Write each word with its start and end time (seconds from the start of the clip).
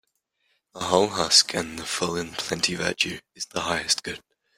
The 0.73 0.79
hull 0.79 1.09
husk 1.09 1.53
and 1.53 1.77
the 1.77 1.85
full 1.85 2.17
in 2.17 2.31
plenty 2.31 2.73
Virtue 2.73 3.19
is 3.35 3.45
the 3.45 3.61
highest 3.61 4.01
good. 4.01 4.23